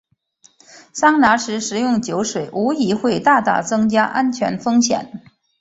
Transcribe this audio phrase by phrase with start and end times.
[0.93, 5.11] 桑拿时食用酒水无疑会大大增加安全风险。